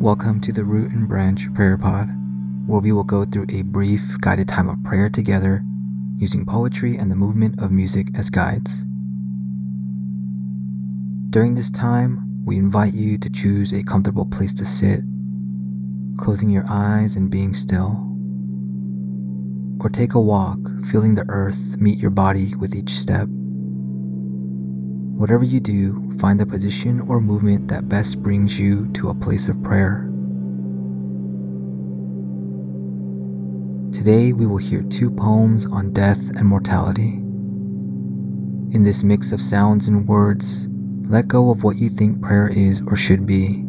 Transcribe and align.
Welcome 0.00 0.40
to 0.40 0.52
the 0.52 0.64
Root 0.64 0.92
and 0.92 1.06
Branch 1.06 1.52
Prayer 1.52 1.76
Pod, 1.76 2.08
where 2.66 2.80
we 2.80 2.90
will 2.90 3.04
go 3.04 3.26
through 3.26 3.44
a 3.50 3.60
brief 3.60 4.18
guided 4.22 4.48
time 4.48 4.70
of 4.70 4.82
prayer 4.82 5.10
together 5.10 5.62
using 6.16 6.46
poetry 6.46 6.96
and 6.96 7.10
the 7.10 7.16
movement 7.16 7.60
of 7.60 7.70
music 7.70 8.08
as 8.14 8.30
guides. 8.30 8.82
During 11.28 11.54
this 11.54 11.70
time, 11.70 12.42
we 12.46 12.56
invite 12.56 12.94
you 12.94 13.18
to 13.18 13.28
choose 13.28 13.74
a 13.74 13.82
comfortable 13.82 14.24
place 14.24 14.54
to 14.54 14.64
sit, 14.64 15.00
closing 16.16 16.48
your 16.48 16.64
eyes 16.66 17.14
and 17.14 17.30
being 17.30 17.52
still. 17.52 18.08
Or 19.80 19.90
take 19.90 20.14
a 20.14 20.20
walk, 20.20 20.60
feeling 20.86 21.14
the 21.14 21.28
earth 21.28 21.76
meet 21.76 21.98
your 21.98 22.10
body 22.10 22.54
with 22.54 22.74
each 22.74 22.92
step. 22.92 23.28
Whatever 25.20 25.44
you 25.44 25.60
do, 25.60 26.16
find 26.18 26.40
the 26.40 26.46
position 26.46 27.02
or 27.02 27.20
movement 27.20 27.68
that 27.68 27.90
best 27.90 28.22
brings 28.22 28.58
you 28.58 28.90
to 28.92 29.10
a 29.10 29.14
place 29.14 29.48
of 29.48 29.62
prayer. 29.62 30.08
Today 33.92 34.32
we 34.32 34.46
will 34.46 34.56
hear 34.56 34.80
two 34.80 35.10
poems 35.10 35.66
on 35.66 35.92
death 35.92 36.30
and 36.30 36.46
mortality. 36.46 37.18
In 38.74 38.82
this 38.82 39.02
mix 39.02 39.30
of 39.30 39.42
sounds 39.42 39.88
and 39.88 40.08
words, 40.08 40.66
let 41.06 41.28
go 41.28 41.50
of 41.50 41.64
what 41.64 41.76
you 41.76 41.90
think 41.90 42.22
prayer 42.22 42.48
is 42.48 42.80
or 42.86 42.96
should 42.96 43.26
be, 43.26 43.62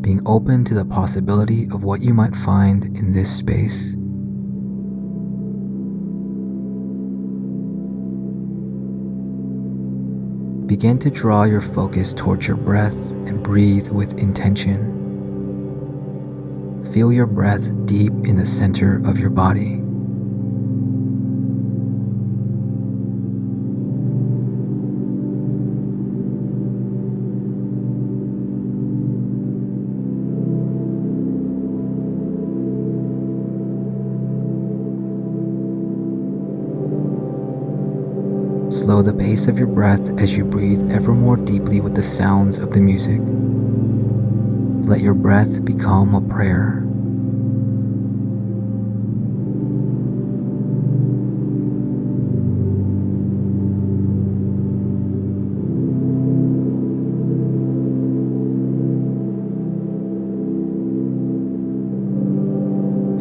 being 0.00 0.20
open 0.26 0.64
to 0.64 0.74
the 0.74 0.84
possibility 0.84 1.68
of 1.70 1.84
what 1.84 2.02
you 2.02 2.12
might 2.12 2.34
find 2.34 2.86
in 2.98 3.12
this 3.12 3.30
space. 3.30 3.94
Begin 10.72 10.98
to 11.00 11.10
draw 11.10 11.42
your 11.44 11.60
focus 11.60 12.14
towards 12.14 12.46
your 12.46 12.56
breath 12.56 12.96
and 12.96 13.42
breathe 13.42 13.88
with 13.88 14.18
intention. 14.18 14.80
Feel 16.94 17.12
your 17.12 17.26
breath 17.26 17.70
deep 17.84 18.14
in 18.24 18.36
the 18.36 18.46
center 18.46 19.06
of 19.06 19.18
your 19.18 19.28
body. 19.28 19.81
Slow 38.82 39.00
the 39.00 39.12
pace 39.12 39.46
of 39.46 39.60
your 39.60 39.68
breath 39.68 40.00
as 40.18 40.36
you 40.36 40.44
breathe 40.44 40.90
ever 40.90 41.14
more 41.14 41.36
deeply 41.36 41.80
with 41.80 41.94
the 41.94 42.02
sounds 42.02 42.58
of 42.58 42.72
the 42.72 42.80
music. 42.80 43.20
Let 44.88 45.00
your 45.00 45.14
breath 45.14 45.64
become 45.64 46.16
a 46.16 46.20
prayer. 46.20 46.80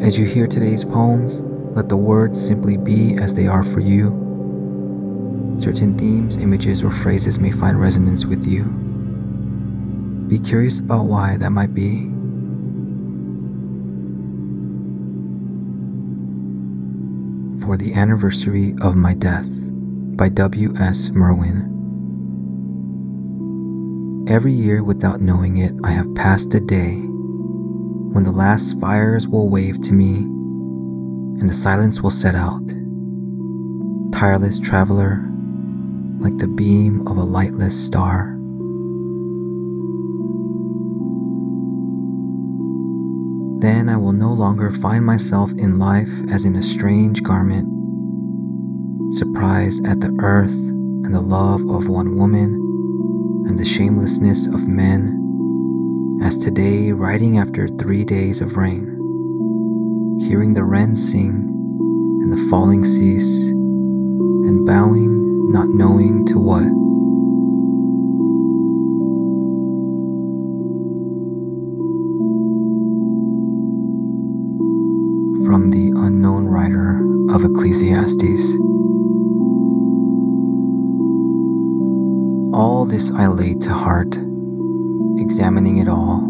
As 0.03 0.17
you 0.17 0.25
hear 0.25 0.47
today's 0.47 0.83
poems, 0.83 1.41
let 1.75 1.87
the 1.87 1.97
words 1.97 2.43
simply 2.43 2.77
be 2.77 3.15
as 3.17 3.35
they 3.35 3.45
are 3.45 3.63
for 3.63 3.79
you 3.79 4.20
Certain 5.57 5.97
themes, 5.97 6.37
images, 6.37 6.83
or 6.83 6.91
phrases 6.91 7.39
may 7.39 7.51
find 7.51 7.79
resonance 7.79 8.25
with 8.25 8.47
you. 8.47 8.63
Be 10.27 10.39
curious 10.39 10.79
about 10.79 11.05
why 11.05 11.37
that 11.37 11.51
might 11.51 11.73
be. 11.73 12.07
For 17.65 17.77
the 17.77 17.93
Anniversary 17.93 18.73
of 18.81 18.95
My 18.95 19.13
Death 19.13 19.47
by 20.17 20.29
W.S. 20.29 21.09
Merwin. 21.11 21.67
Every 24.27 24.53
year, 24.53 24.83
without 24.83 25.21
knowing 25.21 25.57
it, 25.57 25.73
I 25.83 25.91
have 25.91 26.13
passed 26.15 26.53
a 26.53 26.59
day 26.59 26.95
when 28.13 28.23
the 28.23 28.31
last 28.31 28.79
fires 28.79 29.27
will 29.27 29.49
wave 29.49 29.81
to 29.81 29.93
me 29.93 30.17
and 31.39 31.49
the 31.49 31.53
silence 31.53 32.01
will 32.01 32.11
set 32.11 32.35
out. 32.35 32.67
Tireless 34.13 34.59
traveler, 34.59 35.30
like 36.21 36.37
the 36.37 36.47
beam 36.47 37.07
of 37.07 37.17
a 37.17 37.23
lightless 37.23 37.73
star. 37.85 38.37
Then 43.59 43.89
I 43.89 43.97
will 43.97 44.13
no 44.13 44.31
longer 44.31 44.71
find 44.71 45.03
myself 45.03 45.51
in 45.51 45.79
life 45.79 46.11
as 46.29 46.45
in 46.45 46.55
a 46.55 46.63
strange 46.63 47.23
garment, 47.23 47.67
surprised 49.15 49.85
at 49.85 49.99
the 49.99 50.15
earth 50.19 50.53
and 50.53 51.13
the 51.13 51.21
love 51.21 51.67
of 51.69 51.87
one 51.87 52.15
woman 52.15 52.53
and 53.47 53.57
the 53.57 53.65
shamelessness 53.65 54.45
of 54.45 54.67
men, 54.67 55.17
as 56.23 56.37
today 56.37 56.91
riding 56.91 57.37
after 57.37 57.67
three 57.67 58.03
days 58.03 58.41
of 58.41 58.57
rain, 58.57 58.85
hearing 60.21 60.53
the 60.53 60.63
wren 60.63 60.95
sing 60.95 61.47
and 62.21 62.31
the 62.31 62.49
falling 62.49 62.85
cease, 62.85 63.49
and 63.49 64.65
bowing 64.67 65.20
not 65.51 65.67
knowing 65.67 66.25
to 66.25 66.39
what. 66.39 66.63
From 75.45 75.71
the 75.71 75.91
unknown 75.97 76.45
writer 76.45 77.01
of 77.35 77.43
Ecclesiastes. 77.43 78.55
All 82.55 82.85
this 82.85 83.11
I 83.11 83.27
laid 83.27 83.61
to 83.63 83.73
heart, 83.73 84.15
examining 85.17 85.77
it 85.77 85.89
all. 85.89 86.29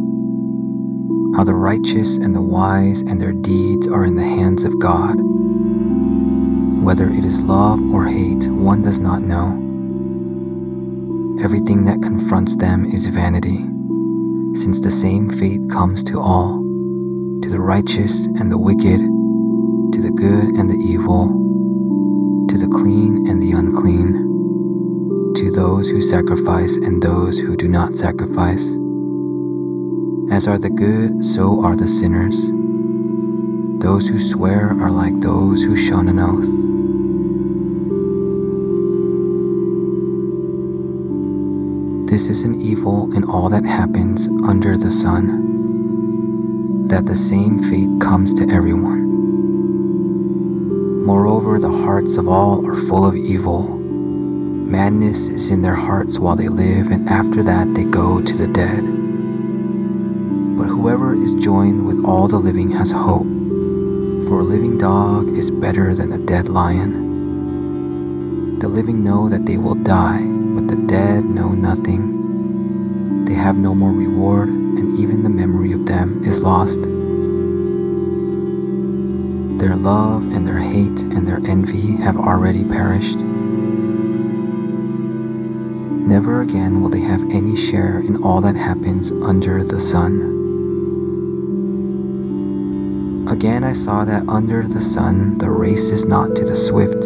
How 1.35 1.43
the 1.43 1.53
righteous 1.53 2.17
and 2.17 2.35
the 2.35 2.41
wise 2.41 3.01
and 3.01 3.21
their 3.21 3.33
deeds 3.33 3.88
are 3.88 4.03
in 4.03 4.15
the 4.15 4.23
hands 4.23 4.63
of 4.63 4.79
God 4.79 5.17
whether 6.81 7.09
it 7.09 7.24
is 7.24 7.44
love 7.44 7.80
or 7.94 8.06
hate, 8.06 8.47
one 8.47 8.81
does 8.81 9.00
not 9.00 9.22
know. 9.22 9.58
Everything 11.44 11.86
that 11.86 12.02
confronts 12.02 12.56
them 12.56 12.86
is 12.86 13.08
vanity, 13.08 13.59
since 14.59 14.80
the 14.80 14.92
same 14.92 15.30
fate 15.30 15.69
comes 15.69 16.03
to 16.03 16.19
all 16.19 16.62
to 17.42 17.50
the 17.50 17.59
righteous 17.59 18.25
and 18.25 18.52
the 18.52 18.58
wicked, 18.58 19.00
to 19.00 20.02
the 20.02 20.12
good 20.12 20.56
and 20.56 20.69
the 20.69 20.78
evil, 20.78 21.28
to 22.50 22.58
the 22.58 22.68
clean 22.68 23.28
and 23.28 23.42
the 23.42 23.52
unclean, 23.52 25.34
to 25.36 25.52
those 25.52 25.90
who 25.90 26.02
sacrifice 26.02 26.75
and 26.75 27.02
those 27.02 27.40
who 27.40 27.56
do 27.56 27.68
not 27.68 27.96
sacrifice. 27.96 28.68
As 30.31 30.48
are 30.48 30.59
the 30.59 30.69
good, 30.69 31.25
so 31.25 31.63
are 31.63 31.75
the 31.75 31.88
sinners. 31.88 32.60
Those 33.81 34.08
who 34.08 34.19
swear 34.19 34.78
are 34.80 34.92
like 34.92 35.19
those 35.22 35.64
who 35.64 35.75
shun 35.75 36.08
an 36.08 36.19
oath. 36.19 36.46
This 42.08 42.30
is 42.30 42.44
an 42.44 42.62
evil 42.62 43.12
in 43.16 43.24
all 43.24 43.50
that 43.50 43.66
happens 43.66 44.28
under 44.47 44.78
the 44.78 44.92
sun, 44.92 46.88
that 46.90 47.08
the 47.08 47.16
same 47.16 47.58
fate 47.72 48.00
comes 48.00 48.36
to 48.36 48.44
everyone. 48.52 49.02
Moreover, 51.03 51.58
the 51.59 51.72
hearts 51.72 52.18
of 52.18 52.28
all 52.28 52.63
are 52.68 52.75
full 52.75 53.03
of 53.03 53.16
evil. 53.16 53.63
Madness 53.63 55.25
is 55.25 55.50
in 55.50 55.63
their 55.63 55.74
hearts 55.74 56.19
while 56.19 56.36
they 56.36 56.50
live, 56.50 56.92
and 56.92 57.09
after 57.09 57.42
that 57.42 57.74
they 57.74 57.86
go 57.86 58.22
to 58.22 58.38
the 58.38 58.46
dead. 58.46 58.84
But 60.56 60.68
whoever 60.68 61.16
is 61.16 61.34
joined 61.34 61.88
with 61.88 62.06
all 62.06 62.27
the 62.27 62.38
living 62.38 62.69
has 62.74 62.92
hope, 62.92 63.31
for 64.31 64.39
a 64.39 64.44
living 64.44 64.78
dog 64.78 65.38
is 65.38 65.51
better 65.51 65.94
than 65.94 66.13
a 66.13 66.18
dead 66.18 66.48
lion. 66.48 68.60
The 68.60 68.69
living 68.69 69.04
know 69.04 69.28
that 69.28 69.45
they 69.45 69.57
will 69.57 69.75
die 69.75 70.24
but 70.24 70.69
the 70.69 70.78
dead 70.88 71.25
know 71.25 71.50
nothing. 71.50 73.25
They 73.25 73.33
have 73.33 73.57
no 73.57 73.75
more 73.75 73.92
reward, 73.92 74.48
and 74.48 74.98
even 74.98 75.24
the 75.24 75.30
memory 75.30 75.74
of 75.74 75.86
them 75.86 76.24
is 76.24 76.42
lost. 76.42 76.81
Their 79.60 79.75
love 79.75 80.24
and 80.31 80.48
their 80.48 80.60
hate 80.60 81.01
and 81.12 81.27
their 81.27 81.42
envy 81.45 81.98
have 81.98 82.16
already 82.16 82.63
perished. 82.63 83.18
Never 86.07 86.42
again 86.42 86.81
will 86.81 86.89
they 86.89 87.01
have 87.01 87.30
any 87.31 87.57
share 87.57 88.00
in 88.00 88.24
all 88.24 88.39
that 88.39 88.56
happens 88.56 89.12
under 89.12 89.66
the 89.66 89.81
sun. 89.81 90.31
Again, 93.31 93.63
I 93.63 93.72
saw 93.72 94.04
that 94.04 94.28
under 94.28 94.62
the 94.68 94.81
sun 94.81 95.38
the 95.38 95.50
race 95.50 95.89
is 95.89 96.04
not 96.04 96.36
to 96.36 96.44
the 96.44 96.54
swift, 96.54 97.01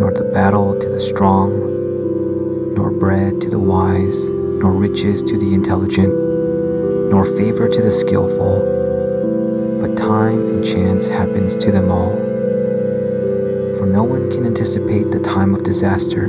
nor 0.00 0.10
the 0.10 0.30
battle 0.32 0.80
to 0.80 0.88
the 0.88 0.98
strong, 0.98 2.74
nor 2.74 2.90
bread 2.90 3.38
to 3.42 3.50
the 3.50 3.58
wise, 3.58 4.18
nor 4.24 4.72
riches 4.72 5.22
to 5.24 5.38
the 5.38 5.52
intelligent, 5.52 6.08
nor 7.10 7.26
favor 7.36 7.68
to 7.68 7.82
the 7.82 7.92
skillful, 7.92 8.60
but 9.82 9.94
time 9.94 10.40
and 10.48 10.64
chance 10.64 11.04
happens 11.04 11.54
to 11.58 11.70
them 11.70 11.90
all. 11.90 12.16
For 13.76 13.84
no 13.84 14.04
one 14.04 14.30
can 14.30 14.46
anticipate 14.46 15.10
the 15.10 15.20
time 15.20 15.54
of 15.54 15.64
disaster. 15.64 16.28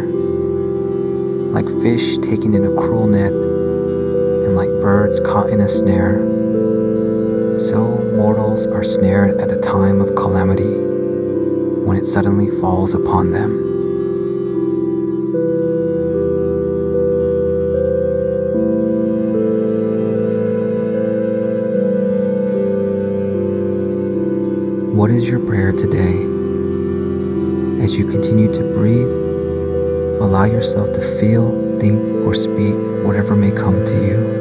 Like 1.53 1.69
fish 1.81 2.17
taken 2.17 2.53
in 2.53 2.65
a 2.65 2.75
cruel 2.75 3.07
net, 3.07 3.31
and 3.31 4.57
like 4.57 4.69
birds 4.81 5.21
caught 5.21 5.49
in 5.49 5.61
a 5.61 5.69
snare, 5.69 6.19
so 7.57 8.04
mortals 8.15 8.65
are 8.67 8.83
snared 8.83 9.41
at 9.41 9.51
a 9.51 9.59
time 9.59 9.99
of 9.99 10.15
calamity 10.15 10.73
when 11.83 11.97
it 11.97 12.05
suddenly 12.05 12.49
falls 12.61 12.93
upon 12.93 13.31
them. 13.31 13.51
What 24.95 25.11
is 25.11 25.29
your 25.29 25.41
prayer 25.41 25.73
today? 25.73 26.23
As 27.83 27.97
you 27.97 28.07
continue 28.07 28.51
to 28.53 28.63
breathe, 28.73 29.11
allow 30.21 30.45
yourself 30.45 30.93
to 30.93 31.19
feel, 31.19 31.51
think, 31.79 31.99
or 32.25 32.33
speak 32.33 32.75
whatever 33.05 33.35
may 33.35 33.51
come 33.51 33.85
to 33.85 33.93
you. 33.93 34.34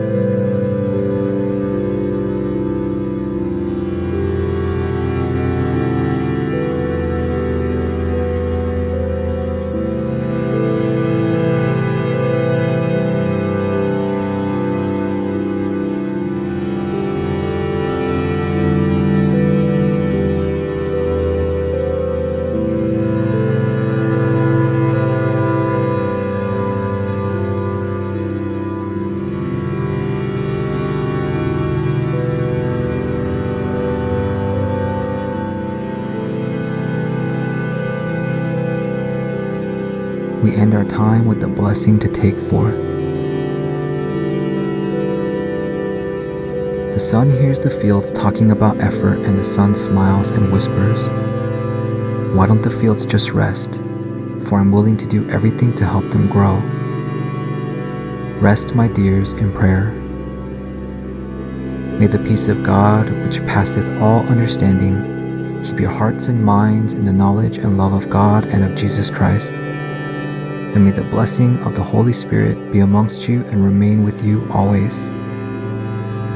We 40.44 40.54
end 40.54 40.74
our 40.74 40.84
time 40.84 41.24
with 41.24 41.40
the 41.40 41.46
blessing 41.46 41.98
to 41.98 42.06
take 42.06 42.38
forth. 42.38 42.76
The 46.92 47.00
sun 47.00 47.30
hears 47.30 47.60
the 47.60 47.70
fields 47.70 48.10
talking 48.12 48.50
about 48.50 48.78
effort, 48.78 49.20
and 49.20 49.38
the 49.38 49.42
sun 49.42 49.74
smiles 49.74 50.28
and 50.28 50.52
whispers, 50.52 51.06
Why 52.36 52.46
don't 52.46 52.60
the 52.60 52.68
fields 52.70 53.06
just 53.06 53.30
rest? 53.30 53.76
For 54.44 54.60
I'm 54.60 54.70
willing 54.70 54.98
to 54.98 55.06
do 55.06 55.28
everything 55.30 55.74
to 55.76 55.86
help 55.86 56.10
them 56.10 56.28
grow. 56.28 56.56
Rest, 58.38 58.74
my 58.74 58.86
dears, 58.86 59.32
in 59.32 59.50
prayer. 59.50 59.92
May 61.98 62.06
the 62.06 62.18
peace 62.18 62.48
of 62.48 62.62
God, 62.62 63.08
which 63.24 63.40
passeth 63.46 63.90
all 64.02 64.20
understanding, 64.26 65.62
keep 65.64 65.80
your 65.80 65.90
hearts 65.90 66.26
and 66.26 66.44
minds 66.44 66.92
in 66.92 67.06
the 67.06 67.14
knowledge 67.14 67.56
and 67.56 67.78
love 67.78 67.94
of 67.94 68.10
God 68.10 68.44
and 68.44 68.62
of 68.62 68.74
Jesus 68.74 69.08
Christ 69.08 69.54
and 70.74 70.84
may 70.84 70.90
the 70.90 71.04
blessing 71.04 71.58
of 71.60 71.74
the 71.74 71.82
Holy 71.82 72.12
Spirit 72.12 72.72
be 72.72 72.80
amongst 72.80 73.28
you 73.28 73.44
and 73.46 73.64
remain 73.64 74.02
with 74.02 74.24
you 74.24 74.46
always. 74.52 75.02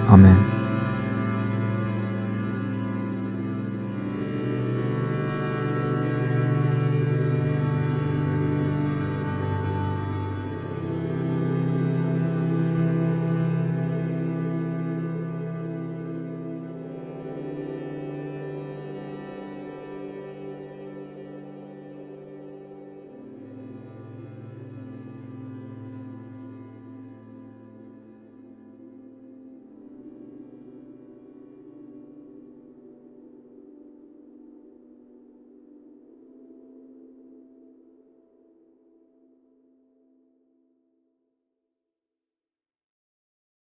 Amen. 0.09 0.58